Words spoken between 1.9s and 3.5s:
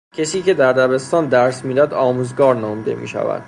آموزگار نامیده میشود.